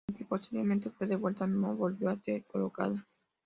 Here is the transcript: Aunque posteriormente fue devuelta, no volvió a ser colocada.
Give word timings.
Aunque 0.09 0.25
posteriormente 0.25 0.89
fue 0.89 1.05
devuelta, 1.05 1.45
no 1.45 1.75
volvió 1.75 2.09
a 2.09 2.17
ser 2.17 2.43
colocada. 2.45 3.05